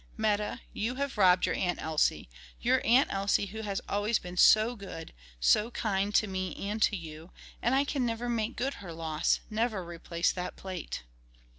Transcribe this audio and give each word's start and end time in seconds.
"Meta, 0.17 0.61
you 0.73 0.95
have 0.95 1.15
robbed 1.15 1.45
your 1.45 1.53
Aunt 1.53 1.79
Elsie, 1.79 2.27
your 2.59 2.81
Aunt 2.83 3.13
Elsie 3.13 3.45
who 3.45 3.61
has 3.61 3.81
always 3.87 4.17
been 4.17 4.35
so 4.35 4.75
good, 4.75 5.13
so 5.39 5.69
kind 5.69 6.15
to 6.15 6.25
me 6.25 6.55
and 6.55 6.81
to 6.81 6.95
you: 6.95 7.29
and 7.61 7.75
I 7.75 7.83
can 7.83 8.03
never 8.03 8.27
make 8.27 8.55
good 8.55 8.73
her 8.81 8.93
loss; 8.93 9.41
never 9.51 9.85
replace 9.85 10.31
that 10.31 10.55
plate." 10.55 11.03